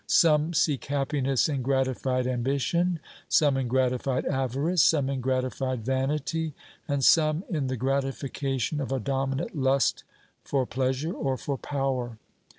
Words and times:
Some 0.07 0.55
seek 0.55 0.85
happiness 0.85 1.47
in 1.47 1.61
gratified 1.61 2.25
ambition, 2.25 2.99
some 3.29 3.55
in 3.55 3.67
gratified 3.67 4.25
avarice, 4.25 4.81
some 4.81 5.11
in 5.11 5.21
gratified 5.21 5.85
vanity, 5.85 6.55
and 6.87 7.05
some 7.05 7.43
in 7.51 7.67
the 7.67 7.77
gratification 7.77 8.81
of 8.81 8.91
a 8.91 8.99
dominant 8.99 9.55
lust 9.55 10.03
for 10.43 10.65
pleasure 10.65 11.13
or 11.13 11.37
for 11.37 11.55
power. 11.55 12.17